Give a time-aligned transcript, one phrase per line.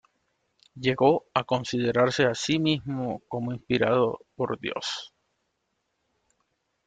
[0.73, 5.13] Llegó a considerarse a sí mismo como inspirado por Dios.